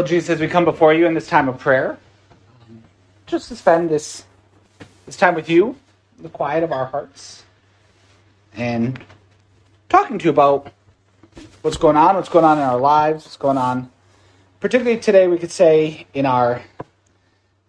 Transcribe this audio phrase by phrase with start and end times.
[0.00, 1.98] Well, Jesus, as we come before you in this time of prayer,
[3.26, 4.24] just to spend this
[5.04, 5.76] this time with you,
[6.18, 7.44] the quiet of our hearts,
[8.54, 8.98] and
[9.90, 10.72] talking to you about
[11.60, 13.90] what's going on, what's going on in our lives, what's going on,
[14.58, 16.62] particularly today, we could say in our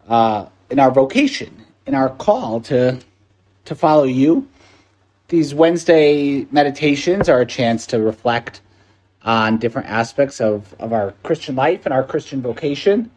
[0.07, 2.97] uh, in our vocation, in our call to
[3.65, 4.47] to follow you.
[5.27, 8.61] These Wednesday meditations are a chance to reflect
[9.23, 13.11] on different aspects of, of our Christian life and our Christian vocation.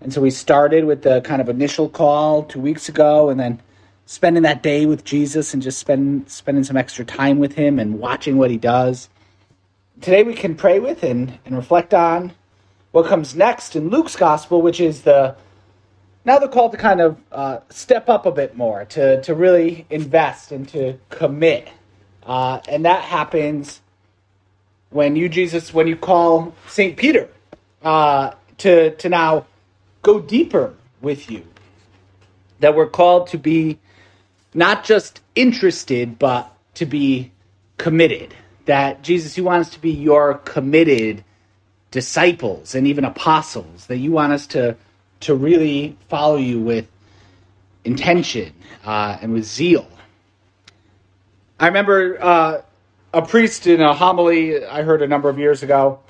[0.00, 3.60] And so we started with the kind of initial call two weeks ago, and then
[4.04, 7.98] spending that day with Jesus and just spend, spending some extra time with him and
[7.98, 9.08] watching what he does.
[10.00, 12.32] Today we can pray with and, and reflect on
[12.92, 15.36] what comes next in Luke's gospel, which is the
[16.24, 19.86] now the call to kind of uh, step up a bit more, to, to really
[19.90, 21.68] invest and to commit.
[22.24, 23.80] Uh, and that happens
[24.96, 26.96] when you, Jesus, when you call St.
[26.96, 27.28] Peter
[27.82, 29.46] uh, to, to now
[30.00, 31.46] go deeper with you.
[32.60, 33.78] That we're called to be
[34.54, 37.30] not just interested, but to be
[37.76, 38.34] committed.
[38.64, 41.22] That Jesus, you want us to be your committed
[41.90, 43.86] disciples and even apostles.
[43.88, 44.76] That you want us to
[45.20, 46.86] to really follow you with
[47.84, 48.52] intention
[48.84, 49.86] uh, and with zeal.
[51.60, 52.62] I remember uh,
[53.12, 56.00] a priest in a homily I heard a number of years ago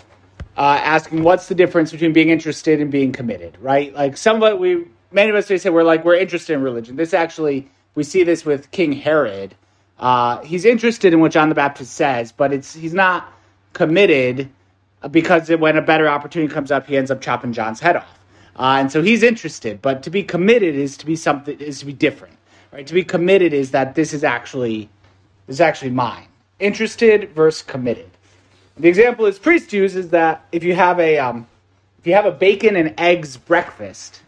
[0.57, 3.95] uh, asking, "What's the difference between being interested and being committed?" Right?
[3.95, 6.97] Like some of it, we many of us say we're like we're interested in religion.
[6.97, 9.55] This actually we see this with King Herod.
[9.99, 13.33] Uh, he's interested in what John the Baptist says, but it's he's not
[13.73, 14.49] committed
[15.11, 18.19] because when a better opportunity comes up, he ends up chopping John's head off.
[18.57, 21.87] Uh, and so he's interested, but to be committed is to be something is to
[21.87, 22.37] be different,
[22.73, 22.87] right?
[22.87, 24.89] To be committed is that this is actually
[25.47, 26.29] this is actually mine.
[26.59, 28.11] Interested versus committed.
[28.79, 31.47] The example is priest uses is that if you have a um,
[31.99, 34.23] if you have a bacon and eggs breakfast,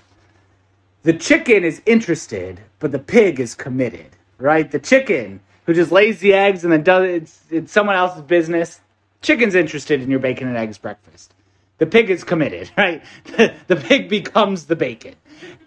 [1.03, 4.09] the chicken is interested, but the pig is committed,
[4.39, 4.71] right?
[4.71, 8.23] The chicken who just lays the eggs and then does it, it's, it's someone else's
[8.23, 8.81] business.
[9.21, 11.35] Chicken's interested in your bacon and eggs breakfast
[11.79, 13.03] the pig is committed, right?
[13.27, 15.15] the pig becomes the bacon.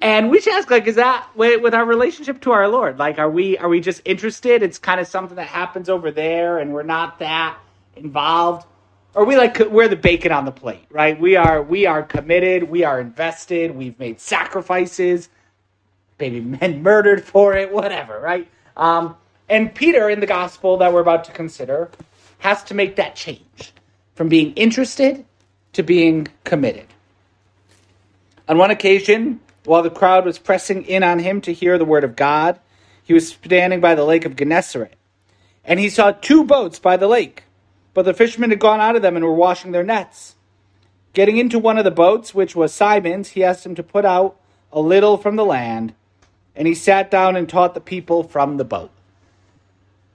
[0.02, 3.00] And we should ask, like, is that with our relationship to our Lord?
[3.00, 4.64] Like, are we are we just interested?
[4.64, 7.58] It's kind of something that happens over there, and we're not that
[7.96, 8.68] involved.
[9.14, 11.20] Or we like we're the bacon on the plate, right?
[11.20, 12.64] We are we are committed.
[12.64, 13.76] We are invested.
[13.76, 15.30] We've made sacrifices.
[16.20, 18.50] Maybe men murdered for it, whatever, right?
[18.76, 19.16] Um,
[19.50, 21.92] and Peter in the gospel that we're about to consider
[22.40, 23.74] has to make that change
[24.16, 25.26] from being interested
[25.74, 26.88] to being committed.
[28.48, 32.04] On one occasion, while the crowd was pressing in on him to hear the word
[32.04, 32.60] of God,
[33.04, 34.96] he was standing by the lake of Gennesaret.
[35.64, 37.44] And he saw two boats by the lake,
[37.94, 40.36] but the fishermen had gone out of them and were washing their nets.
[41.14, 44.38] Getting into one of the boats, which was Simon's, he asked him to put out
[44.72, 45.94] a little from the land,
[46.56, 48.92] and he sat down and taught the people from the boat.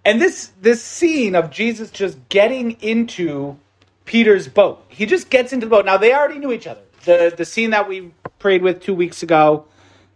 [0.04, 3.58] And this this scene of Jesus just getting into
[4.06, 4.82] Peter's boat.
[4.88, 5.84] He just gets into the boat.
[5.84, 6.80] Now they already knew each other.
[7.04, 9.66] The the scene that we prayed with two weeks ago,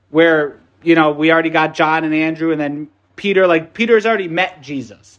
[0.08, 3.46] where you know we already got John and Andrew, and then Peter.
[3.46, 5.18] Like Peter's already met Jesus,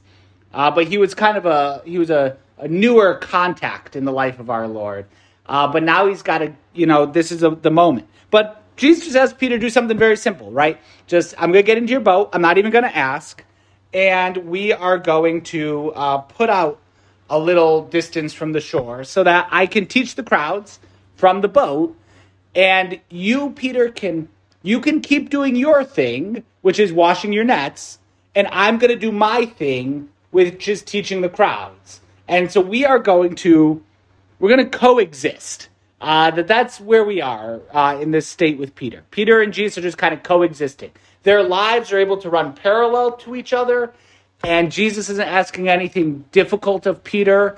[0.54, 4.12] uh, but he was kind of a he was a, a newer contact in the
[4.12, 5.06] life of our Lord.
[5.46, 8.08] Uh, but now he's got to you know this is a, the moment.
[8.32, 10.80] But Jesus has Peter to do something very simple, right?
[11.06, 12.30] Just I'm to get into your boat.
[12.34, 13.44] I'm not even to ask,
[13.94, 16.81] and we are going to uh, put out
[17.32, 20.80] a little distance from the shore so that I can teach the crowds
[21.16, 21.98] from the boat
[22.54, 24.28] and you Peter can
[24.62, 27.98] you can keep doing your thing which is washing your nets
[28.36, 32.02] and I'm going to do my thing which is teaching the crowds.
[32.28, 33.84] And so we are going to
[34.40, 35.70] we're going to coexist.
[36.00, 39.04] Uh, that that's where we are uh, in this state with Peter.
[39.12, 40.90] Peter and Jesus are just kind of coexisting.
[41.22, 43.94] Their lives are able to run parallel to each other,
[44.44, 47.58] and Jesus isn't asking anything difficult of Peter.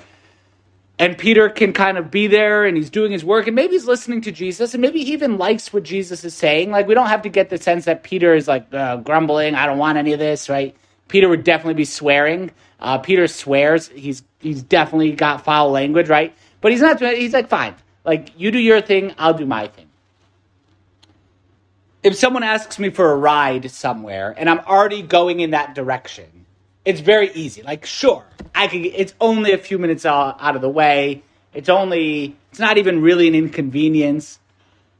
[1.00, 3.88] And Peter can kind of be there and he's doing his work and maybe he's
[3.88, 6.70] listening to Jesus and maybe he even likes what Jesus is saying.
[6.70, 9.66] Like, we don't have to get the sense that Peter is like uh, grumbling, I
[9.66, 10.76] don't want any of this, right?
[11.08, 12.52] Peter would definitely be swearing.
[12.80, 13.88] Uh, Peter swears.
[13.90, 16.36] He's he's definitely got foul language, right?
[16.62, 17.02] But he's not.
[17.02, 17.76] He's like, fine.
[18.06, 19.90] Like, you do your thing, I'll do my thing.
[22.04, 26.43] If someone asks me for a ride somewhere and I'm already going in that direction,
[26.86, 27.62] it's very easy.
[27.62, 28.86] Like, sure, I can.
[28.86, 31.24] It's only a few minutes out, out of the way.
[31.54, 32.36] It's only.
[32.52, 34.40] It's not even really an inconvenience.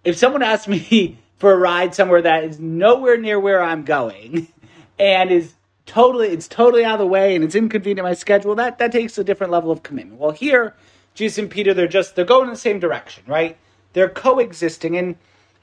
[0.04, 4.48] If someone asks me for a ride somewhere that is nowhere near where I'm going,
[5.00, 5.54] and is
[5.86, 9.18] totally, it's totally out of the way, and it's inconvenient my schedule, that that takes
[9.18, 10.20] a different level of commitment.
[10.20, 10.76] Well, here,
[11.14, 13.58] Jesus and Peter, they're just they're going in the same direction, right?
[13.92, 15.18] They're coexisting, and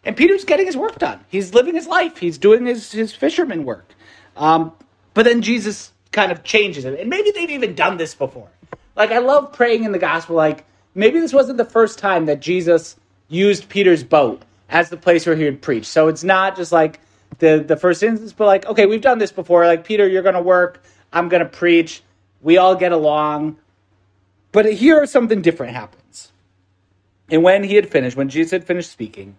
[0.04, 1.20] and Peter's getting his work done.
[1.28, 2.18] He's living his life.
[2.18, 3.94] He's doing his his fisherman work.
[4.36, 4.72] Um,
[5.12, 6.98] but then Jesus kind of changes it.
[6.98, 8.48] And maybe they've even done this before.
[8.96, 10.64] Like, I love praying in the gospel, like,
[10.94, 12.96] maybe this wasn't the first time that Jesus
[13.28, 15.86] used Peter's boat as the place where he would preach.
[15.86, 17.00] So it's not just like
[17.38, 19.66] the, the first instance, but like, okay, we've done this before.
[19.66, 20.82] Like, Peter, you're going to work.
[21.12, 22.02] I'm going to preach.
[22.42, 23.56] We all get along.
[24.52, 26.32] But here something different happens.
[27.30, 29.36] And when he had finished, when Jesus had finished speaking,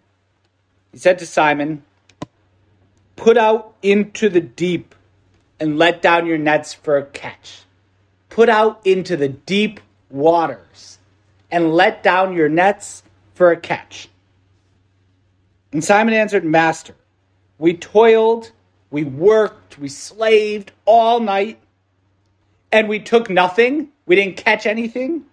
[0.91, 1.83] he said to Simon,
[3.18, 4.95] Put out into the deep
[5.62, 7.62] and let down your nets for a catch.
[8.30, 9.80] Put out into the deep
[10.10, 10.98] waters
[11.52, 13.04] and let down your nets
[13.36, 14.10] for a catch.
[15.72, 16.96] And Simon answered, Master,
[17.60, 18.52] we toiled,
[18.90, 21.60] we worked, we slaved all night,
[22.72, 23.90] and we took nothing.
[24.07, 25.25] We didn't catch anything.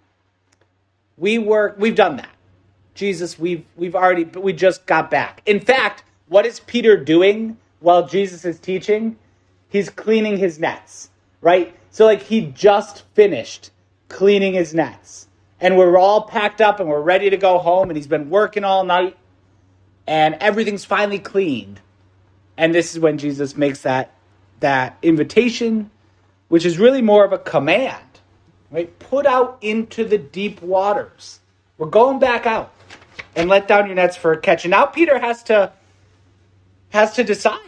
[1.17, 2.29] We work, we've done that.
[2.93, 5.41] Jesus, we've we've already but we just got back.
[5.45, 9.17] In fact, what is Peter doing while Jesus is teaching?
[9.69, 11.09] He's cleaning his nets,
[11.41, 11.75] right?
[11.91, 13.71] So like he just finished
[14.09, 15.27] cleaning his nets.
[15.61, 18.63] And we're all packed up and we're ready to go home and he's been working
[18.63, 19.17] all night
[20.07, 21.81] and everything's finally cleaned.
[22.57, 24.13] And this is when Jesus makes that
[24.59, 25.89] that invitation
[26.49, 28.03] which is really more of a command.
[28.71, 28.99] Right?
[28.99, 31.39] Put out into the deep waters.
[31.77, 32.73] We're going back out
[33.35, 34.65] and let down your nets for a catch.
[34.65, 35.71] And now Peter has to
[36.89, 37.59] has to decide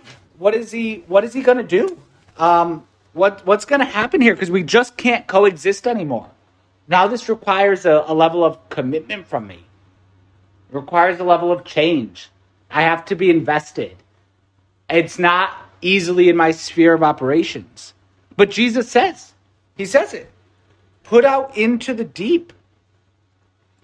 [0.41, 1.99] what is he what is he going to do?
[2.35, 4.33] Um, what what's going to happen here?
[4.33, 6.31] Because we just can't coexist anymore.
[6.87, 9.63] Now this requires a, a level of commitment from me.
[10.69, 12.29] It requires a level of change.
[12.71, 13.95] I have to be invested.
[14.89, 17.93] It's not easily in my sphere of operations.
[18.35, 19.33] But Jesus says,
[19.77, 20.27] He says it.
[21.03, 22.51] Put out into the deep.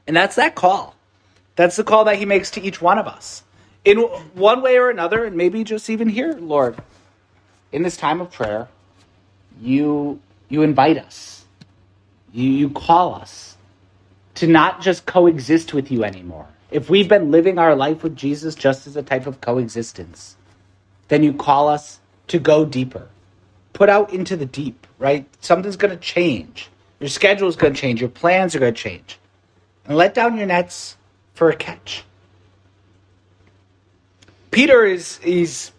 [0.08, 0.96] And that's that call.
[1.56, 3.44] That's the call that He makes to each one of us
[3.88, 4.00] in
[4.34, 6.76] one way or another, and maybe just even here, Lord,
[7.72, 8.68] in this time of prayer,
[9.62, 10.20] you
[10.50, 11.46] you invite us,
[12.34, 13.56] you you call us
[14.36, 16.48] to not just coexist with you anymore.
[16.70, 20.36] If we've been living our life with Jesus just as a type of coexistence,
[21.08, 23.08] then you call us to go deeper,
[23.72, 24.86] put out into the deep.
[25.00, 25.26] Right?
[25.40, 26.70] Something's going to change.
[27.00, 28.02] Your schedule is going to change.
[28.02, 29.18] Your plans are going to change,
[29.86, 30.98] and let down your nets
[31.36, 32.04] for a catch.
[34.52, 35.72] Peter is he's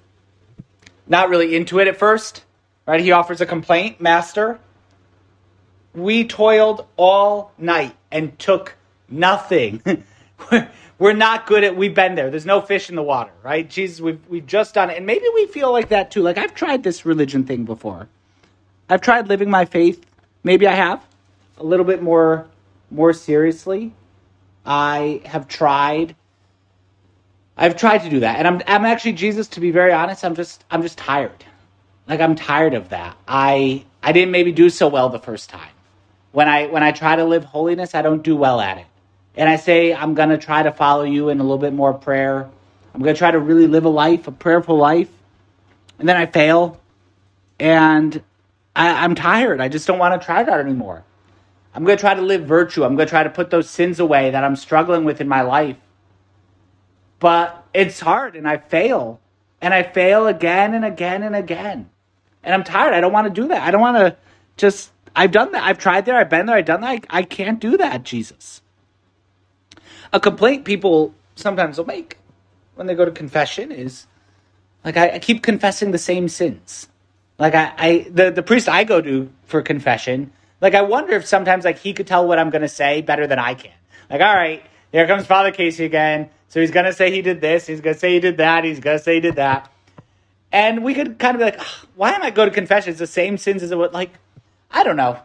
[1.07, 2.45] not really into it at first,
[2.87, 3.01] right?
[3.01, 4.59] He offers a complaint, Master.
[5.95, 8.77] We toiled all night and took
[9.09, 9.83] nothing.
[10.99, 11.77] We're not good at.
[11.77, 12.31] We've been there.
[12.31, 13.69] There's no fish in the water, right?
[13.69, 16.23] Jesus, we've we've just done it, and maybe we feel like that too.
[16.23, 18.09] Like I've tried this religion thing before.
[18.89, 20.05] I've tried living my faith.
[20.43, 21.05] Maybe I have
[21.57, 22.47] a little bit more
[22.91, 23.93] more seriously.
[24.67, 26.17] I have tried
[27.59, 29.49] I've tried to do that, and I'm I'm actually Jesus.
[29.49, 31.45] To be very honest, I'm just I'm just tired.
[32.07, 33.17] Like I'm tired of that.
[33.27, 35.71] I I didn't maybe do so well the first time.
[36.31, 38.87] When I when I try to live holiness, I don't do well at it.
[39.37, 42.49] And I say I'm gonna try to follow you in a little bit more prayer.
[42.95, 45.11] I'm gonna try to really live a life, a prayerful life,
[45.99, 46.81] and then I fail,
[47.59, 48.23] and
[48.77, 49.61] I, I'm tired.
[49.61, 51.03] I just don't want to try that anymore.
[51.75, 52.85] I'm gonna try to live virtue.
[52.85, 55.77] I'm gonna try to put those sins away that I'm struggling with in my life
[57.19, 59.21] but it's hard and I fail.
[59.61, 61.91] And I fail again and again and again.
[62.45, 62.95] And I'm tired.
[62.95, 63.63] I don't want to do that.
[63.63, 64.17] I don't want to
[64.57, 65.65] just, I've done that.
[65.65, 66.17] I've tried there.
[66.17, 66.57] I've been there.
[66.57, 67.07] I've done that.
[67.11, 68.63] I, I can't do that, Jesus.
[70.13, 72.19] A complaint people sometimes will make
[72.77, 74.07] when they go to confession is
[74.85, 76.89] like, I, I keep confessing the same sins.
[77.39, 81.27] Like, I, I the, the priest I go to for confession, like, I wonder if
[81.27, 83.73] sometimes, like, he could tell what I'm to say better than I can.
[84.11, 86.31] Like, all right, here comes Father Casey again.
[86.49, 87.67] So he's going to say he did this.
[87.67, 88.65] He's going to say he did that.
[88.65, 89.71] He's going to say he did that.
[90.51, 91.61] And we could kind of be like,
[91.95, 92.91] why am I going to confession?
[92.91, 93.93] It's the same sins as it would.
[93.93, 94.13] Like,
[94.71, 95.21] I don't know.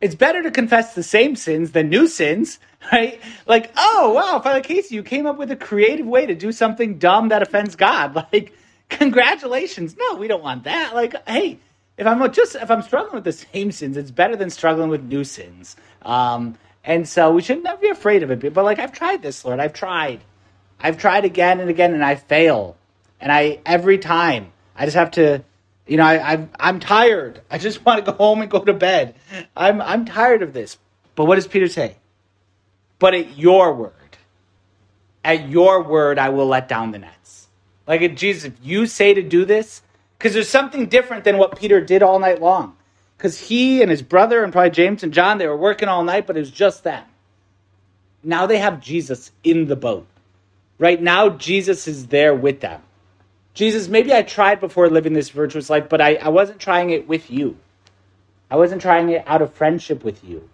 [0.00, 2.60] It's better to confess the same sins than new sins,
[2.92, 3.20] right?
[3.46, 6.98] Like, oh, wow, Father Casey, you came up with a creative way to do something
[6.98, 8.14] dumb that offends God.
[8.32, 8.52] Like,
[8.88, 9.96] congratulations.
[9.98, 10.94] No, we don't want that.
[10.94, 11.58] Like, hey,
[11.98, 15.02] if I'm just if I'm struggling with the same sins, it's better than struggling with
[15.02, 15.76] new sins.
[16.02, 18.54] Um, And so we should not be afraid of it.
[18.54, 19.60] But like I've tried this, Lord.
[19.60, 20.20] I've tried.
[20.80, 22.76] I've tried again and again and I fail.
[23.20, 25.44] And I every time I just have to
[25.88, 27.40] you know, I, I'm I'm tired.
[27.50, 29.14] I just want to go home and go to bed.
[29.56, 30.78] I'm I'm tired of this.
[31.14, 31.96] But what does Peter say?
[32.98, 33.92] But at your word,
[35.24, 37.48] at your word, I will let down the nets.
[37.86, 39.82] Like Jesus, if you say to do this,
[40.18, 42.76] because there's something different than what Peter did all night long.
[43.18, 46.26] Because he and his brother and probably James and John, they were working all night,
[46.26, 47.04] but it was just them.
[48.22, 50.06] Now they have Jesus in the boat.
[50.78, 52.80] Right now, Jesus is there with them.
[53.54, 57.08] Jesus, maybe I tried before living this virtuous life, but I, I wasn't trying it
[57.08, 57.56] with you.
[58.48, 60.48] I wasn't trying it out of friendship with you.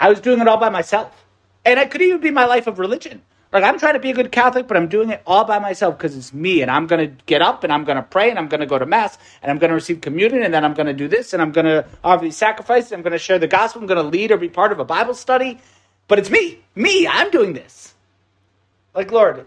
[0.00, 1.24] I was doing it all by myself.
[1.64, 3.22] And it could even be my life of religion.
[3.52, 5.98] Like I'm trying to be a good Catholic, but I'm doing it all by myself
[5.98, 8.38] because it's me, and I'm going to get up and I'm going to pray and
[8.38, 10.74] I'm going to go to mass and I'm going to receive communion and then I'm
[10.74, 12.92] going to do this and I'm going to offer these sacrifices.
[12.92, 13.82] I'm going to share the gospel.
[13.82, 15.58] I'm going to lead or be part of a Bible study,
[16.06, 17.08] but it's me, me.
[17.08, 17.94] I'm doing this.
[18.94, 19.46] Like Lord,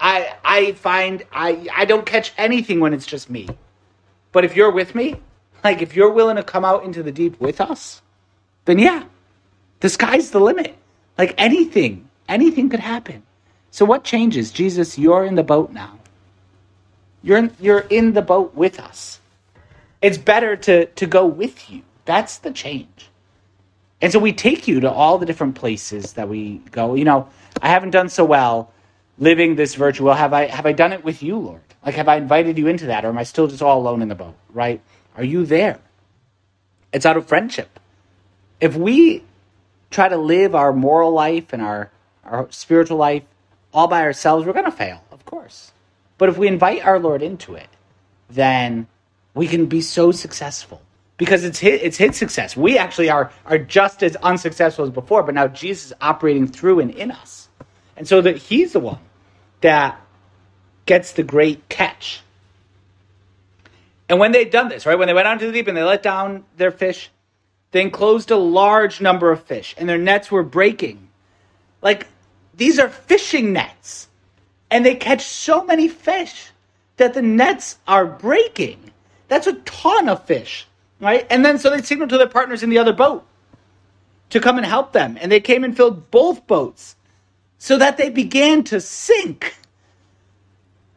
[0.00, 3.48] I I find I I don't catch anything when it's just me.
[4.32, 5.16] But if you're with me,
[5.62, 8.02] like if you're willing to come out into the deep with us,
[8.64, 9.04] then yeah,
[9.80, 10.76] the sky's the limit.
[11.18, 13.22] Like anything, anything could happen.
[13.70, 14.50] So what changes?
[14.50, 15.98] Jesus, you're in the boat now.
[17.22, 19.20] You're in, you're in the boat with us.
[20.00, 21.82] It's better to to go with you.
[22.04, 23.08] That's the change.
[24.00, 26.94] And so we take you to all the different places that we go.
[26.94, 27.28] You know,
[27.62, 28.72] I haven't done so well
[29.18, 30.04] living this virtue.
[30.04, 31.60] Well, have I have I done it with you, Lord?
[31.86, 34.08] Like have I invited you into that, or am I still just all alone in
[34.08, 34.34] the boat?
[34.52, 34.80] Right?
[35.16, 35.78] Are you there?
[36.92, 37.78] It's out of friendship.
[38.60, 39.22] If we
[39.90, 41.90] try to live our moral life and our
[42.32, 43.22] our spiritual life
[43.72, 45.72] all by ourselves, we're going to fail, of course.
[46.18, 47.68] But if we invite our Lord into it,
[48.28, 48.86] then
[49.34, 50.82] we can be so successful
[51.16, 52.56] because it's his, it's his success.
[52.56, 56.80] We actually are are just as unsuccessful as before, but now Jesus is operating through
[56.80, 57.48] and in us,
[57.96, 58.98] and so that he's the one
[59.60, 60.00] that
[60.86, 62.22] gets the great catch.
[64.08, 65.82] And when they'd done this, right, when they went out into the deep and they
[65.82, 67.10] let down their fish,
[67.70, 71.08] they enclosed a large number of fish, and their nets were breaking.
[71.80, 72.06] Like
[72.54, 74.08] these are fishing nets,
[74.70, 76.50] and they catch so many fish
[76.96, 78.78] that the nets are breaking.
[79.28, 80.66] That's a ton of fish,
[81.00, 81.26] right?
[81.30, 83.26] And then so they signaled to their partners in the other boat
[84.30, 86.96] to come and help them, and they came and filled both boats
[87.58, 89.56] so that they began to sink.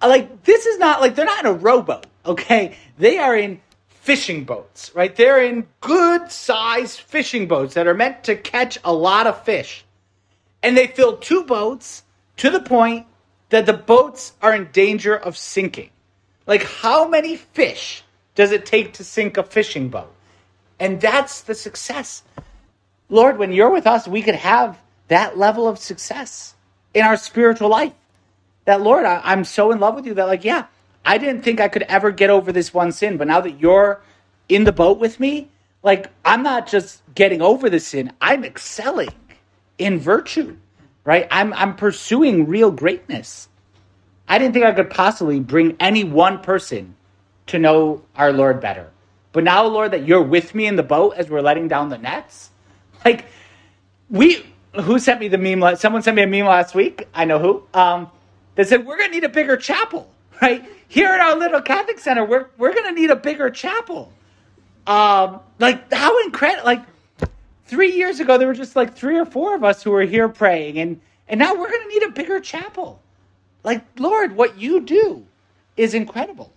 [0.01, 2.75] Uh, like, this is not like they're not in a rowboat, okay?
[2.97, 5.15] They are in fishing boats, right?
[5.15, 9.84] They're in good sized fishing boats that are meant to catch a lot of fish.
[10.65, 12.03] And they fill two boats
[12.37, 13.05] to the point
[13.49, 15.91] that the boats are in danger of sinking.
[16.47, 18.03] Like, how many fish
[18.33, 20.11] does it take to sink a fishing boat?
[20.79, 22.23] And that's the success.
[23.09, 26.55] Lord, when you're with us, we could have that level of success
[26.95, 27.93] in our spiritual life.
[28.65, 30.65] That, Lord, I, I'm so in love with you that, like, yeah,
[31.05, 34.01] I didn't think I could ever get over this one sin, but now that you're
[34.49, 35.49] in the boat with me,
[35.83, 39.13] like, I'm not just getting over the sin, I'm excelling
[39.77, 40.57] in virtue,
[41.03, 41.27] right?
[41.31, 43.47] I'm, I'm pursuing real greatness.
[44.27, 46.95] I didn't think I could possibly bring any one person
[47.47, 48.89] to know our Lord better.
[49.31, 51.97] But now, Lord, that you're with me in the boat as we're letting down the
[51.97, 52.49] nets,
[53.03, 53.25] like,
[54.09, 54.45] we
[54.81, 55.75] who sent me the meme?
[55.77, 57.07] Someone sent me a meme last week.
[57.13, 57.63] I know who.
[57.73, 58.09] Um,
[58.55, 60.09] that said we're going to need a bigger chapel,
[60.41, 60.65] right?
[60.87, 64.11] Here at our little Catholic center, we're we're going to need a bigger chapel.
[64.87, 66.65] Um, like how incredible!
[66.65, 66.83] Like
[67.65, 70.29] three years ago, there were just like three or four of us who were here
[70.29, 73.01] praying, and and now we're going to need a bigger chapel.
[73.63, 75.25] Like Lord, what you do
[75.75, 76.51] is incredible.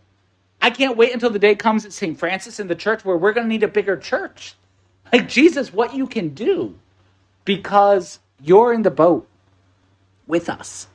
[0.60, 2.18] I can't wait until the day comes at St.
[2.18, 4.54] Francis in the church where we're going to need a bigger church.
[5.12, 6.74] Like Jesus, what you can do
[7.44, 9.26] because you're in the boat
[10.26, 10.86] with us.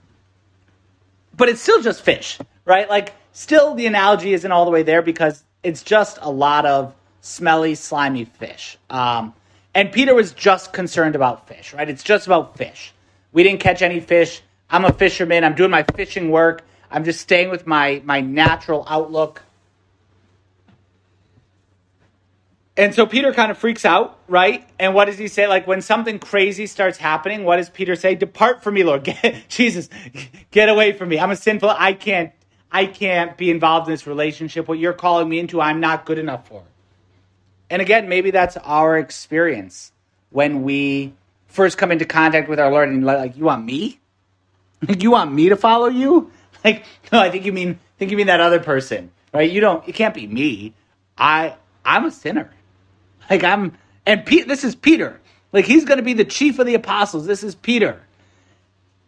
[1.36, 2.88] But it's still just fish, right?
[2.88, 6.94] Like, still the analogy isn't all the way there because it's just a lot of
[7.22, 8.78] smelly, slimy fish.
[8.90, 9.34] Um,
[9.76, 11.90] and Peter was just concerned about fish, right?
[11.90, 12.94] It's just about fish.
[13.32, 14.42] We didn't catch any fish.
[14.70, 15.44] I'm a fisherman.
[15.44, 16.64] I'm doing my fishing work.
[16.92, 19.42] I'm just staying with my, my natural outlook.
[22.76, 24.68] And so Peter kind of freaks out, right?
[24.80, 25.48] And what does he say?
[25.48, 28.16] Like when something crazy starts happening, what does Peter say?
[28.16, 29.04] Depart from me, Lord.
[29.22, 29.90] Get, Jesus,
[30.50, 31.20] get away from me.
[31.20, 31.70] I'm a sinful.
[31.70, 32.32] I can't.
[32.72, 34.68] I can't be involved in this relationship.
[34.68, 36.64] What you're calling me into, I'm not good enough for.
[37.74, 39.92] And again, maybe that's our experience
[40.30, 41.12] when we
[41.48, 44.00] first come into contact with our Lord, and like, you want me?
[45.00, 46.32] you want me to follow you?
[46.64, 49.52] Like, no, I think you mean think you mean that other person, right?
[49.52, 49.86] You don't.
[49.86, 50.74] It can't be me.
[51.18, 52.50] I I'm a sinner.
[53.30, 55.20] Like I'm, and Pete, this is Peter.
[55.52, 57.28] Like he's going to be the chief of the apostles.
[57.28, 58.02] This is Peter.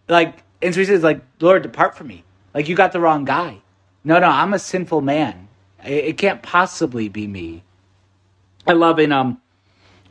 [0.09, 2.25] Like, and so he says, like, Lord, depart from me.
[2.53, 3.61] Like you got the wrong guy.
[4.03, 5.47] No, no, I'm a sinful man.
[5.85, 7.63] It, it can't possibly be me.
[8.67, 9.41] I love in um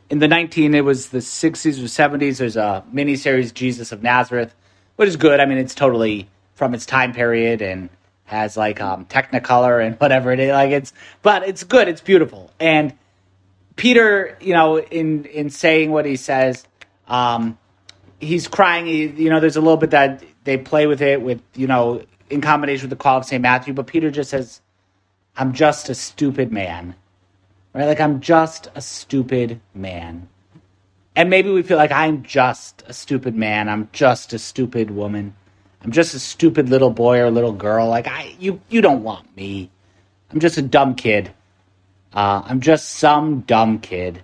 [0.09, 4.53] in the 19 it was the 60s or 70s there's a miniseries jesus of nazareth
[4.95, 5.39] which is good.
[5.39, 7.89] I mean it's totally from its time period and
[8.25, 12.51] has like um technicolor and whatever it is like it's but it's good it's beautiful.
[12.59, 12.93] And
[13.75, 16.65] peter you know in in saying what he says
[17.07, 17.57] um
[18.19, 21.41] he's crying he, you know there's a little bit that they play with it with
[21.55, 24.61] you know in combination with the call of st matthew but peter just says
[25.35, 26.95] i'm just a stupid man
[27.75, 27.85] right?
[27.85, 30.27] Like I'm just a stupid man.
[31.15, 33.69] And maybe we feel like I'm just a stupid man.
[33.69, 35.35] I'm just a stupid woman.
[35.81, 37.87] I'm just a stupid little boy or little girl.
[37.87, 39.69] Like I, you, you don't want me.
[40.31, 41.31] I'm just a dumb kid.
[42.13, 44.23] Uh, I'm just some dumb kid.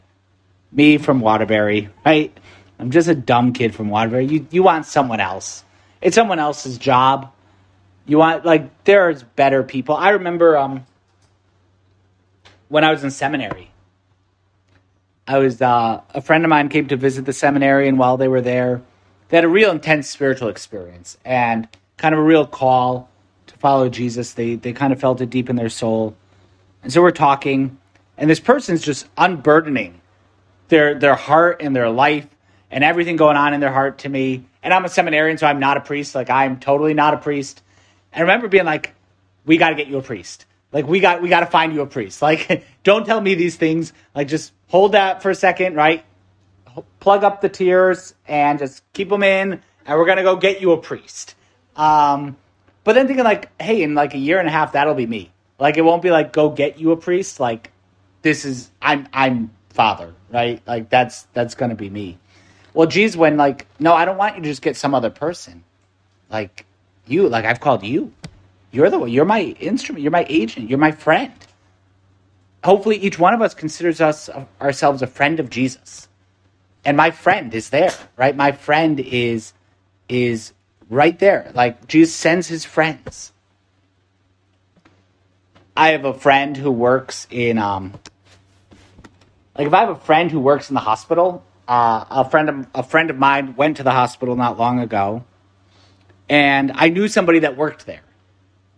[0.72, 2.36] Me from Waterbury, right?
[2.80, 4.26] I'm just a dumb kid from Waterbury.
[4.26, 5.64] You, you want someone else.
[6.02, 7.32] It's someone else's job.
[8.08, 9.96] You want like there's better people.
[9.96, 10.86] I remember um
[12.72, 13.70] when I was in seminary.
[15.28, 18.30] I was uh, a friend of mine came to visit the seminary, and while they
[18.30, 18.82] were there,
[19.28, 23.10] they had a real intense spiritual experience and kind of a real call
[23.48, 24.34] to follow Jesus.
[24.34, 26.16] They they kind of felt it deep in their soul,
[26.82, 27.78] and so we're talking,
[28.18, 30.00] and this person's just unburdening
[30.70, 32.28] their their heart and their life
[32.72, 34.46] and everything going on in their heart to me.
[34.64, 36.16] And I'm a seminarian, so I'm not a priest.
[36.16, 37.62] Like I'm totally not a priest.
[38.14, 38.96] And I remember being like,
[39.46, 41.82] "We got to get you a priest." Like we got we got to find you
[41.82, 42.22] a priest.
[42.32, 43.94] Like don't tell me these things.
[44.16, 46.04] Like just hold that for a second, right?
[47.00, 50.72] Plug up the tears and just keep them in, and we're gonna go get you
[50.72, 51.36] a priest.
[51.76, 52.38] Um,
[52.84, 55.32] but then thinking like, hey, in like a year and a half, that'll be me.
[55.60, 57.40] Like it won't be like go get you a priest.
[57.40, 57.72] Like
[58.22, 60.62] this is I'm I'm father, right?
[60.66, 62.18] Like that's that's gonna be me.
[62.74, 65.64] Well, geez, when like no, I don't want you to just get some other person.
[66.30, 66.66] Like
[67.06, 68.14] you, like I've called you.
[68.72, 70.02] You're the you're my instrument.
[70.02, 70.70] You're my agent.
[70.70, 71.34] You're my friend.
[72.64, 74.30] Hopefully, each one of us considers us
[74.62, 76.08] ourselves a friend of Jesus,
[76.86, 78.36] and my friend is there, right?
[78.36, 79.54] My friend is
[80.08, 80.54] is
[80.90, 81.52] right there.
[81.54, 83.34] Like Jesus sends his friends.
[85.76, 87.94] I have a friend who works in um
[89.58, 92.68] like if I have a friend who works in the hospital, uh, a friend of
[92.74, 95.26] a friend of mine went to the hospital not long ago,
[96.30, 98.02] and I knew somebody that worked there.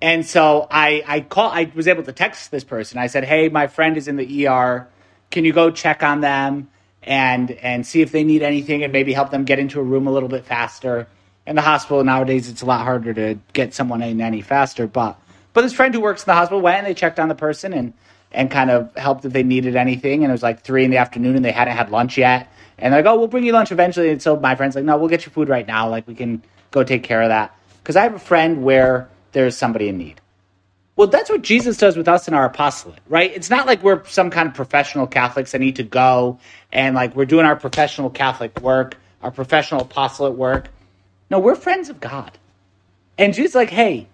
[0.03, 2.99] And so I I call I was able to text this person.
[2.99, 4.85] I said, "Hey, my friend is in the ER.
[5.31, 6.67] Can you go check on them
[7.03, 10.05] and and see if they need anything and maybe help them get into a room
[10.05, 11.07] a little bit faster?"
[11.47, 14.87] In the hospital nowadays, it's a lot harder to get someone in any faster.
[14.87, 15.17] But
[15.53, 17.71] but this friend who works in the hospital went and they checked on the person
[17.71, 17.93] and
[18.33, 20.25] and kind of helped if they needed anything.
[20.25, 22.51] And it was like three in the afternoon and they hadn't had lunch yet.
[22.77, 24.97] And they're like, "Oh, we'll bring you lunch eventually." And so my friend's like, "No,
[24.97, 25.87] we'll get you food right now.
[25.87, 29.57] Like we can go take care of that." Because I have a friend where there's
[29.57, 30.21] somebody in need.
[30.95, 33.31] Well, that's what Jesus does with us in our apostolate, right?
[33.35, 36.39] It's not like we're some kind of professional Catholics that need to go
[36.71, 40.69] and like we're doing our professional Catholic work, our professional apostolate work.
[41.31, 42.31] No, we're friends of God.
[43.17, 44.07] And Jesus like, hey,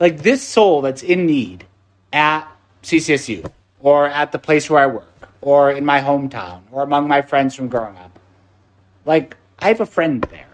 [0.00, 1.64] like this soul that's in need
[2.12, 2.48] at
[2.82, 3.50] CCSU
[3.80, 7.54] or at the place where I work or in my hometown or among my friends
[7.54, 8.18] from growing up.
[9.04, 10.48] Like, I have a friend there.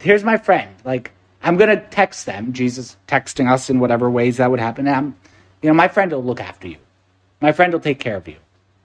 [0.00, 0.74] Here's my friend.
[0.84, 1.12] Like,
[1.42, 4.86] I'm going to text them, Jesus texting us in whatever ways that would happen.
[4.86, 5.16] I'm,
[5.60, 6.76] you know, my friend will look after you.
[7.40, 8.36] My friend will take care of you,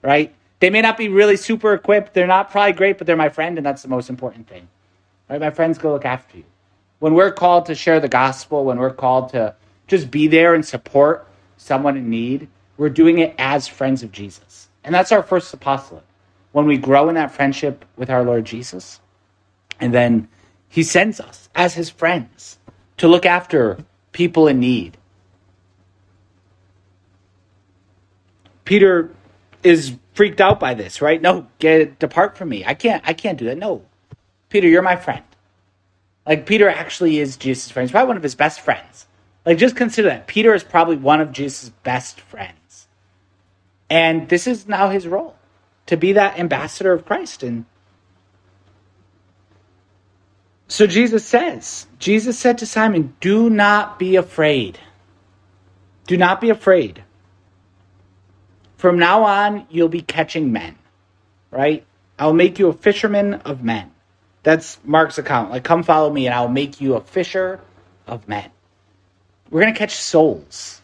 [0.02, 0.34] right?
[0.60, 2.14] They may not be really super equipped.
[2.14, 4.68] They're not probably great, but they're my friend, and that's the most important thing.
[5.30, 5.40] Right?
[5.40, 6.44] My friends go look after you.
[6.98, 9.54] When we're called to share the gospel, when we're called to
[9.86, 14.68] just be there and support someone in need, we're doing it as friends of Jesus.
[14.82, 16.04] And that's our first apostolate.
[16.52, 19.00] When we grow in that friendship with our Lord Jesus,
[19.78, 20.28] and then
[20.68, 22.58] he sends us as his friends
[22.98, 23.78] to look after
[24.12, 24.96] people in need.
[28.64, 29.10] Peter
[29.62, 31.22] is freaked out by this, right?
[31.22, 32.64] No, get depart from me.
[32.64, 33.56] I can't I can't do that.
[33.56, 33.82] No.
[34.50, 35.24] Peter, you're my friend.
[36.26, 37.88] Like Peter actually is Jesus' friend.
[37.88, 39.06] He's probably one of his best friends.
[39.46, 40.26] Like just consider that.
[40.26, 42.88] Peter is probably one of Jesus' best friends.
[43.88, 45.36] And this is now his role
[45.86, 47.64] to be that ambassador of Christ and
[50.68, 54.78] so Jesus says, Jesus said to Simon, Do not be afraid.
[56.06, 57.02] Do not be afraid.
[58.76, 60.76] From now on, you'll be catching men,
[61.50, 61.84] right?
[62.18, 63.90] I'll make you a fisherman of men.
[64.42, 65.50] That's Mark's account.
[65.50, 67.60] Like, come follow me, and I'll make you a fisher
[68.06, 68.50] of men.
[69.50, 70.80] We're going to catch souls.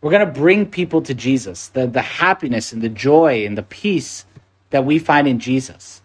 [0.00, 3.62] We're going to bring people to Jesus, the, the happiness and the joy and the
[3.62, 4.24] peace
[4.70, 6.02] that we find in Jesus.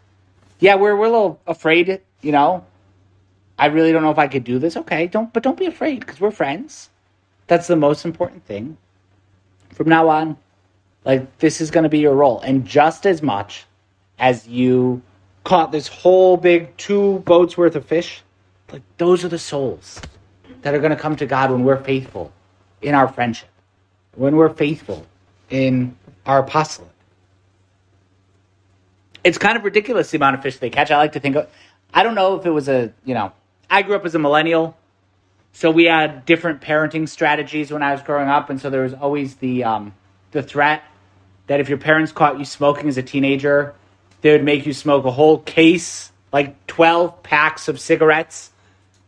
[0.60, 2.66] Yeah, we're we're a little afraid, you know.
[3.58, 4.76] I really don't know if I could do this.
[4.76, 6.90] Okay, don't but don't be afraid because we're friends.
[7.48, 8.78] That's the most important thing.
[9.70, 10.38] From now on,
[11.06, 13.66] like this is going to be your role, and just as much
[14.20, 15.02] as you
[15.44, 18.22] caught this whole big two boats worth of fish,
[18.72, 20.02] like those are the souls
[20.62, 22.32] that are going to come to God when we're faithful
[22.82, 23.50] in our friendship,
[24.16, 25.06] when we're faithful
[25.50, 26.90] in our apostolate.
[29.24, 30.90] It's kind of ridiculous the amount of fish they catch.
[30.90, 31.48] I like to think of,
[31.94, 33.32] I don't know if it was a, you know,
[33.70, 34.78] I grew up as a millennial,
[35.54, 38.94] so we had different parenting strategies when I was growing up, and so there was
[38.94, 39.94] always the um,
[40.32, 40.84] the threat
[41.48, 43.76] that if your parents caught you smoking as a teenager,
[44.22, 48.52] they would make you smoke a whole case, like 12 packs of cigarettes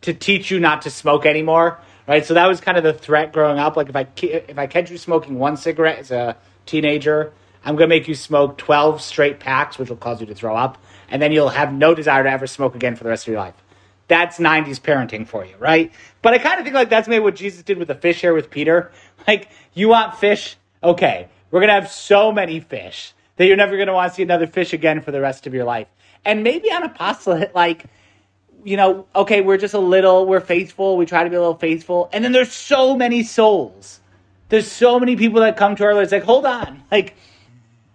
[0.01, 2.25] to teach you not to smoke anymore, right?
[2.25, 3.77] So that was kind of the threat growing up.
[3.77, 7.31] Like if I if I catch you smoking one cigarette as a teenager,
[7.63, 10.55] I'm going to make you smoke 12 straight packs, which will cause you to throw
[10.55, 10.77] up,
[11.13, 13.39] and then you'll have no desire to ever smoke again for the rest of your
[13.39, 13.53] life.
[14.07, 15.91] That's 90s parenting for you, right?
[16.23, 18.33] But I kind of think like that's maybe what Jesus did with the fish here
[18.33, 18.91] with Peter.
[19.25, 20.57] Like, you want fish?
[20.83, 24.15] Okay, we're going to have so many fish that you're never going to want to
[24.17, 25.87] see another fish again for the rest of your life.
[26.25, 27.85] And maybe on apostolate, like,
[28.65, 31.55] you know, okay, we're just a little, we're faithful, we try to be a little
[31.55, 32.09] faithful.
[32.11, 34.01] And then there's so many souls.
[34.49, 36.03] There's so many people that come to our Lord.
[36.03, 36.83] It's like, hold on.
[36.91, 37.15] Like,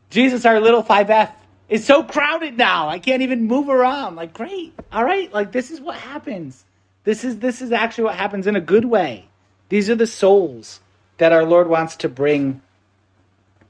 [0.09, 1.31] Jesus, our little 5F,
[1.69, 2.89] is so crowded now.
[2.89, 4.17] I can't even move around.
[4.17, 4.75] Like, great.
[4.93, 5.33] All right.
[5.33, 6.65] Like, this is what happens.
[7.05, 9.29] This is this is actually what happens in a good way.
[9.69, 10.81] These are the souls
[11.19, 12.61] that our Lord wants to bring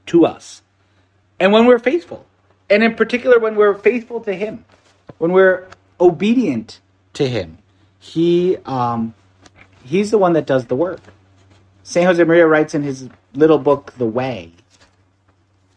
[0.07, 0.61] to us.
[1.39, 2.25] And when we're faithful,
[2.69, 4.65] and in particular when we're faithful to Him,
[5.17, 5.67] when we're
[5.99, 6.79] obedient
[7.13, 7.59] to Him,
[7.99, 9.13] He um,
[9.83, 11.01] He's the one that does the work.
[11.83, 14.51] Saint Josemaria writes in his little book, The Way,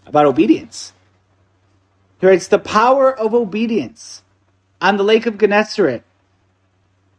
[0.04, 0.92] about obedience.
[2.22, 4.22] He writes, The power of obedience
[4.80, 6.04] on the lake of Gennesaret.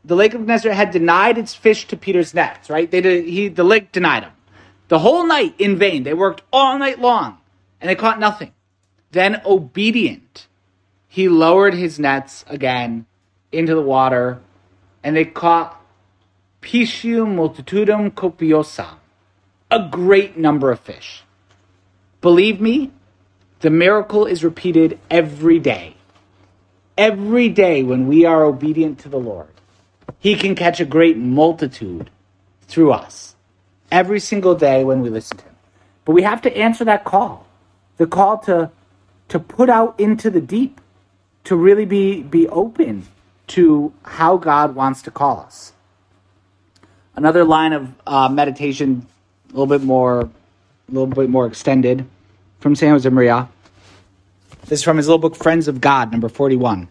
[0.06, 2.90] The lake of Gennesaret had denied its fish to Peter's nets, right?
[2.90, 4.32] They did, he, the lake denied him.
[4.88, 6.04] The whole night in vain.
[6.04, 7.38] They worked all night long
[7.82, 8.54] and they caught nothing.
[9.12, 10.48] Then, obedient,
[11.10, 13.06] he lowered his nets again
[13.52, 14.42] into the water
[15.04, 15.84] and they caught
[16.62, 18.96] Piscium multitudum copiosa,
[19.70, 21.24] a great number of fish.
[22.22, 22.94] Believe me,
[23.64, 25.96] the miracle is repeated every day.
[26.98, 29.48] Every day when we are obedient to the Lord,
[30.20, 32.10] He can catch a great multitude
[32.68, 33.36] through us.
[33.90, 35.56] Every single day when we listen to Him.
[36.04, 37.48] But we have to answer that call
[37.96, 38.70] the call to,
[39.30, 40.82] to put out into the deep,
[41.46, 43.08] to really be, be open
[43.48, 45.72] to how God wants to call us.
[47.16, 49.08] Another line of uh, meditation,
[49.48, 50.30] a little bit more, a
[50.90, 52.06] little bit more extended,
[52.60, 53.50] from San Josemaria.
[54.66, 56.88] This is from his little book, Friends of God, number forty-one.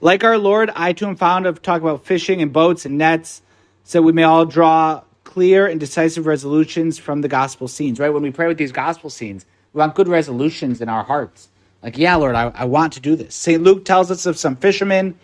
[0.00, 3.42] Like our Lord, I too am fond of talking about fishing and boats and nets,
[3.84, 8.00] so we may all draw clear and decisive resolutions from the gospel scenes.
[8.00, 11.48] Right when we pray with these gospel scenes, we want good resolutions in our hearts.
[11.80, 13.36] Like, yeah, Lord, I, I want to do this.
[13.36, 13.62] St.
[13.62, 15.16] Luke tells us of some fishermen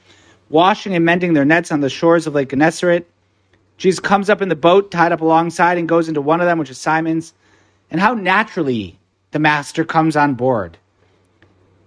[0.50, 3.06] washing and mending their nets on the shores of Lake Gennesaret.
[3.76, 6.58] Jesus comes up in the boat tied up alongside and goes into one of them,
[6.58, 7.34] which is Simon's.
[7.90, 9.00] And how naturally
[9.32, 10.78] the master comes on board.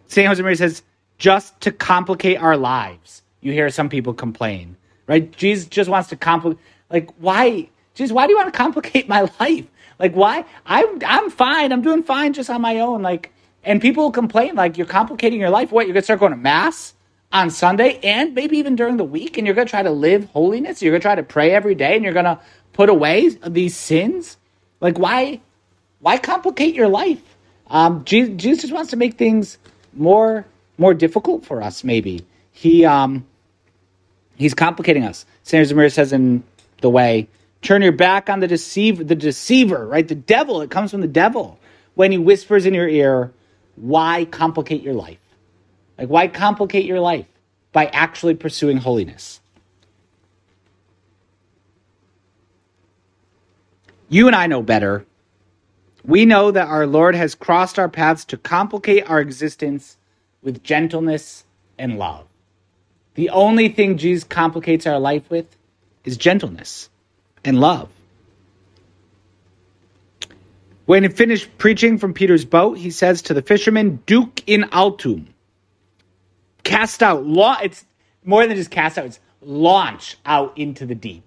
[0.07, 0.27] St.
[0.27, 0.83] Josemaria says,
[1.17, 3.21] just to complicate our lives.
[3.41, 4.75] You hear some people complain,
[5.07, 5.31] right?
[5.35, 6.59] Jesus just wants to complicate.
[6.89, 7.69] Like, why?
[7.93, 9.65] Jesus, why do you want to complicate my life?
[9.99, 10.45] Like, why?
[10.65, 11.71] I'm I'm fine.
[11.71, 13.01] I'm doing fine just on my own.
[13.01, 13.31] Like,
[13.63, 15.71] and people complain like you're complicating your life.
[15.71, 15.87] What?
[15.87, 16.93] You're gonna start going to mass
[17.31, 20.81] on Sunday and maybe even during the week, and you're gonna try to live holiness.
[20.81, 22.39] You're gonna try to pray every day, and you're gonna
[22.73, 24.37] put away these sins.
[24.81, 25.41] Like, why?
[25.99, 27.21] Why complicate your life?
[27.67, 29.57] Um, Jesus, Jesus wants to make things
[29.95, 30.45] more
[30.77, 31.83] more difficult for us.
[31.83, 33.25] Maybe he um,
[34.35, 35.25] he's complicating us.
[35.43, 36.43] Saint Josemaria says in
[36.81, 37.27] the way
[37.65, 40.07] Turn your back on the deceiver, the deceiver, right?
[40.07, 41.59] The devil, it comes from the devil.
[41.95, 43.31] When he whispers in your ear,
[43.75, 45.17] why complicate your life?
[45.97, 47.25] Like, why complicate your life
[47.71, 49.39] by actually pursuing holiness?
[54.09, 55.07] You and I know better.
[56.05, 59.97] We know that our Lord has crossed our paths to complicate our existence
[60.43, 61.45] with gentleness
[61.79, 62.27] and love.
[63.15, 65.47] The only thing Jesus complicates our life with
[66.03, 66.89] is gentleness
[67.43, 67.89] and love.
[70.85, 75.33] When he finished preaching from Peter's boat, he says to the fishermen, Duc in altum.
[76.63, 77.25] Cast out.
[77.25, 77.83] La- it's
[78.23, 81.23] more than just cast out, it's launch out into the deep.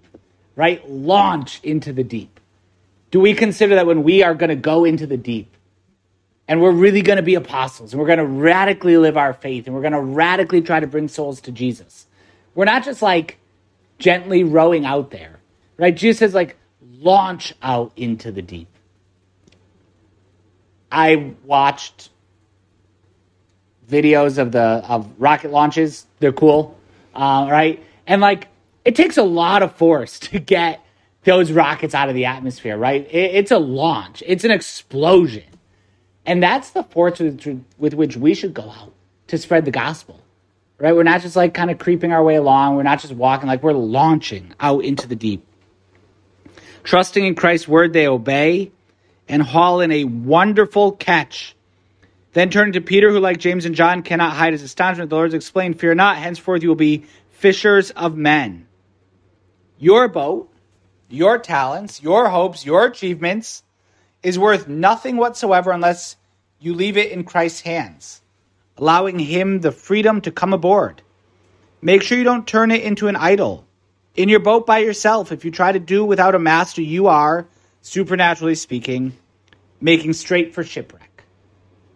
[0.55, 0.87] Right?
[0.89, 2.39] Launch into the deep.
[3.11, 5.55] Do we consider that when we are going to go into the deep
[6.47, 9.65] and we're really going to be apostles and we're going to radically live our faith
[9.65, 12.07] and we're going to radically try to bring souls to Jesus.
[12.55, 13.37] We're not just like
[13.99, 15.39] gently rowing out there,
[15.77, 15.95] right?
[15.95, 16.57] Jesus says, like,
[16.99, 18.67] launch out into the deep.
[20.91, 22.09] I watched
[23.89, 26.05] videos of the of rocket launches.
[26.19, 26.77] They're cool,
[27.13, 27.83] uh, right?
[28.07, 28.47] And like,
[28.85, 30.83] it takes a lot of force to get
[31.29, 33.05] those rockets out of the atmosphere, right?
[33.05, 34.23] It, it's a launch.
[34.25, 35.43] It's an explosion,
[36.25, 38.93] and that's the force with, with which we should go out
[39.27, 40.19] to spread the gospel,
[40.79, 40.95] right?
[40.95, 42.75] We're not just like kind of creeping our way along.
[42.75, 45.45] We're not just walking; like we're launching out into the deep.
[46.83, 48.71] Trusting in Christ's word, they obey
[49.27, 51.55] and haul in a wonderful catch.
[52.33, 55.33] Then turning to Peter, who, like James and John, cannot hide his astonishment, the Lord
[55.33, 58.67] explained, Fear not, henceforth you will be fishers of men.
[59.77, 60.49] Your boat,
[61.09, 63.63] your talents, your hopes, your achievements
[64.21, 66.15] is worth nothing whatsoever unless
[66.59, 68.21] you leave it in Christ's hands,
[68.77, 71.01] allowing Him the freedom to come aboard.
[71.81, 73.65] Make sure you don't turn it into an idol.
[74.15, 77.47] In your boat by yourself, if you try to do without a master, you are,
[77.81, 79.13] supernaturally speaking,
[79.79, 81.23] making straight for shipwreck.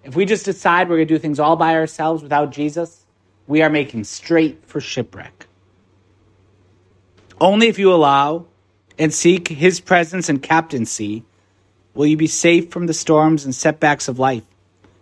[0.04, 3.06] If we just decide we're going to do things all by ourselves without Jesus,
[3.48, 5.48] we are making straight for shipwreck.
[7.42, 8.46] Only if you allow
[8.98, 11.24] and seek his presence and captaincy
[11.94, 14.44] will you be safe from the storms and setbacks of life.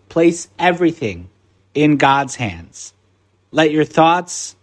[0.10, 1.30] Place everything
[1.74, 2.94] in God's hands.
[3.52, 4.56] Let your thoughts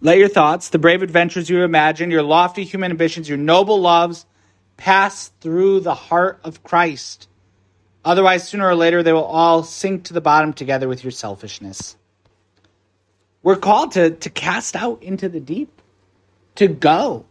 [0.00, 4.26] let your thoughts, the brave adventures you imagine, your lofty human ambitions, your noble loves,
[4.76, 7.28] pass through the heart of Christ.
[8.04, 11.96] Otherwise, sooner or later, they will all sink to the bottom together with your selfishness.
[13.42, 15.82] We're called to, to cast out into the deep,
[16.56, 17.24] to go.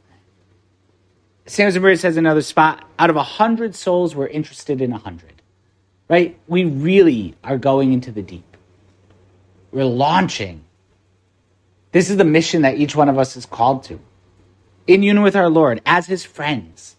[1.47, 5.33] San Josemaria says another spot out of a hundred souls, we're interested in a hundred.
[6.09, 6.37] Right?
[6.47, 8.55] We really are going into the deep.
[9.71, 10.63] We're launching.
[11.91, 13.99] This is the mission that each one of us is called to.
[14.85, 16.97] In union with our Lord, as his friends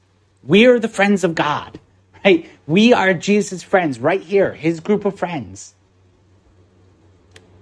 [0.49, 1.79] we are the friends of God,
[2.25, 2.49] right?
[2.67, 5.75] We are Jesus' friends right here, his group of friends.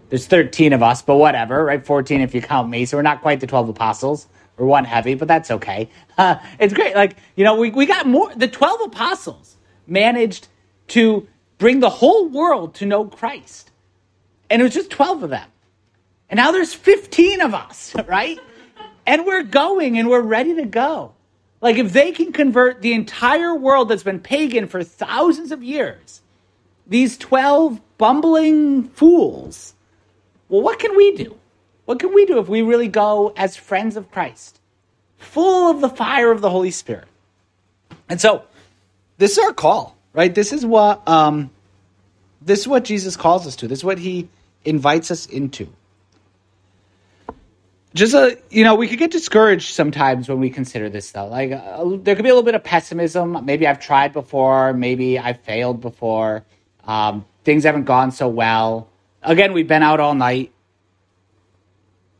[0.08, 1.84] There's 13 of us, but whatever, right?
[1.84, 2.84] 14 if you count me.
[2.84, 4.28] So we're not quite the 12 apostles.
[4.56, 5.90] We're one heavy, but that's okay.
[6.16, 6.94] Uh, it's great.
[6.94, 8.34] Like, you know, we, we got more.
[8.34, 10.48] The 12 apostles managed
[10.88, 11.26] to
[11.58, 13.70] bring the whole world to know Christ.
[14.48, 15.48] And it was just 12 of them.
[16.28, 18.38] And now there's 15 of us, right?
[19.06, 21.12] And we're going and we're ready to go.
[21.60, 26.20] Like, if they can convert the entire world that's been pagan for thousands of years,
[26.86, 29.74] these 12 bumbling fools,
[30.48, 31.36] well, what can we do?
[31.86, 34.60] What can we do if we really go as friends of Christ,
[35.16, 37.06] full of the fire of the Holy Spirit?
[38.08, 38.42] And so,
[39.18, 40.34] this is our call, right?
[40.34, 41.50] This is what um,
[42.42, 43.68] this is what Jesus calls us to.
[43.68, 44.28] This is what He
[44.64, 45.68] invites us into.
[47.94, 51.28] Just a you know we could get discouraged sometimes when we consider this though.
[51.28, 53.46] Like uh, there could be a little bit of pessimism.
[53.46, 54.74] Maybe i've tried before.
[54.74, 56.44] Maybe i've failed before.
[56.84, 58.90] Um, things haven't gone so well.
[59.22, 60.52] Again we've been out all night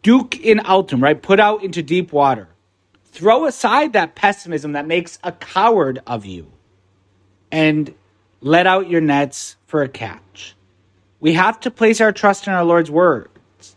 [0.07, 1.21] duc in altum right?
[1.21, 2.49] Put out into deep water.
[3.07, 6.53] Throw aside that pessimism that makes a coward of you
[7.51, 7.93] and
[8.41, 10.55] let out your nets for a catch.
[11.19, 13.77] We have to place our trust in our lord's words.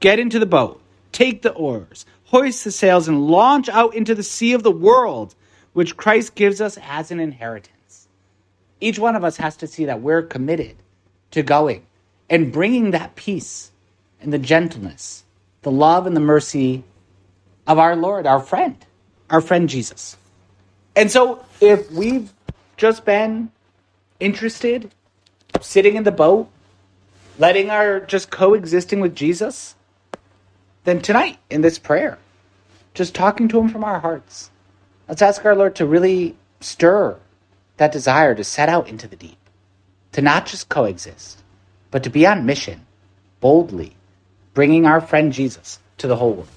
[0.00, 0.80] Get into the boat.
[1.12, 5.34] Take the oars, hoist the sails, and launch out into the sea of the world,
[5.74, 8.08] which Christ gives us as an inheritance.
[8.80, 10.76] Each one of us has to see that we're committed
[11.32, 11.84] to going
[12.30, 13.70] and bringing that peace
[14.18, 15.21] and the gentleness,
[15.62, 16.84] the love and the mercy
[17.66, 18.76] of our Lord, our friend,
[19.30, 20.16] our friend Jesus.
[20.94, 22.32] And so, if we've
[22.76, 23.50] just been
[24.20, 24.90] interested,
[25.60, 26.48] sitting in the boat,
[27.38, 29.74] letting our just coexisting with Jesus,
[30.84, 32.18] then tonight in this prayer,
[32.94, 34.50] just talking to Him from our hearts,
[35.08, 37.16] let's ask our Lord to really stir
[37.76, 39.38] that desire to set out into the deep,
[40.12, 41.42] to not just coexist,
[41.90, 42.86] but to be on mission,
[43.40, 43.96] boldly,
[44.54, 46.48] bringing our friend Jesus to the whole world.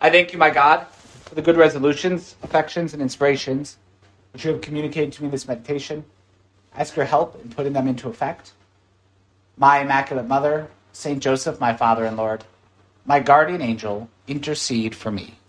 [0.00, 0.86] I thank you, my God,
[1.24, 3.76] for the good resolutions, affections, and inspirations
[4.32, 6.04] which you have communicated to me in this meditation
[6.74, 8.52] ask your help in putting them into effect.
[9.56, 12.44] My Immaculate Mother, Saint Joseph, my Father and Lord,
[13.04, 15.39] my guardian angel, intercede for me.